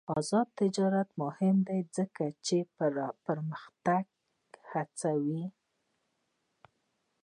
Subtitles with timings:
[0.17, 2.57] آزاد تجارت مهم دی ځکه چې
[3.25, 4.05] پرمختګ
[4.71, 5.45] هڅوي.